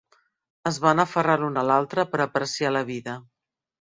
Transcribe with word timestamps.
Es 0.69 0.79
van 0.85 1.01
aferrar 1.03 1.35
l'un 1.41 1.59
a 1.61 1.65
l'altre 1.69 2.05
per 2.15 2.21
apreciar 2.25 2.73
la 2.75 2.83
vida 2.91 3.17